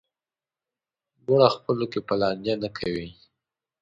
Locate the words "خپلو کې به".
1.55-2.13